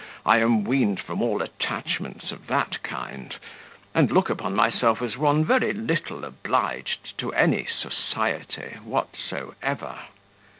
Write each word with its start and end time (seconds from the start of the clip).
I 0.25 0.39
am 0.39 0.63
weaned 0.63 0.99
from 0.99 1.21
all 1.21 1.43
attachments 1.43 2.31
of 2.31 2.47
that 2.47 2.81
kind, 2.81 3.35
and 3.93 4.11
look 4.11 4.31
upon 4.31 4.55
myself 4.55 4.99
as 4.99 5.15
one 5.15 5.45
very 5.45 5.73
little 5.73 6.25
obliged 6.25 7.15
to 7.19 7.31
any 7.33 7.67
society 7.67 8.77
whatsoever. 8.83 9.99